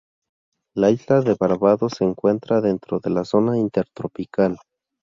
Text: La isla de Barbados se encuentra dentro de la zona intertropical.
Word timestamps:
La 0.75 0.89
isla 0.89 1.21
de 1.21 1.35
Barbados 1.39 1.93
se 1.99 2.05
encuentra 2.05 2.59
dentro 2.59 2.99
de 2.99 3.11
la 3.11 3.23
zona 3.23 3.59
intertropical. 3.59 4.57